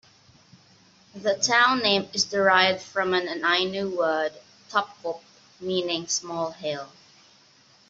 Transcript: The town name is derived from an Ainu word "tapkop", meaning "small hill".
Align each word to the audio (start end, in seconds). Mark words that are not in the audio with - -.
The 1.13 1.35
town 1.35 1.81
name 1.83 2.07
is 2.11 2.25
derived 2.25 2.81
from 2.81 3.13
an 3.13 3.45
Ainu 3.45 3.95
word 3.95 4.33
"tapkop", 4.71 5.21
meaning 5.59 6.07
"small 6.07 6.49
hill". 6.53 6.91